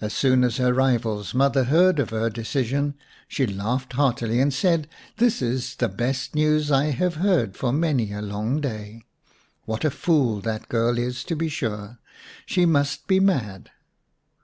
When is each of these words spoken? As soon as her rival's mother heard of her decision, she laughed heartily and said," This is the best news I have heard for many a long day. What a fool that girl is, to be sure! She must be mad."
As 0.00 0.12
soon 0.12 0.42
as 0.42 0.56
her 0.56 0.74
rival's 0.74 1.34
mother 1.34 1.62
heard 1.62 2.00
of 2.00 2.10
her 2.10 2.28
decision, 2.30 2.96
she 3.28 3.46
laughed 3.46 3.92
heartily 3.92 4.40
and 4.40 4.52
said," 4.52 4.88
This 5.18 5.40
is 5.40 5.76
the 5.76 5.88
best 5.88 6.34
news 6.34 6.72
I 6.72 6.86
have 6.86 7.14
heard 7.14 7.56
for 7.56 7.72
many 7.72 8.12
a 8.12 8.22
long 8.22 8.60
day. 8.60 9.04
What 9.66 9.84
a 9.84 9.90
fool 9.92 10.40
that 10.40 10.68
girl 10.68 10.98
is, 10.98 11.22
to 11.22 11.36
be 11.36 11.48
sure! 11.48 12.00
She 12.44 12.66
must 12.66 13.06
be 13.06 13.20
mad." 13.20 13.70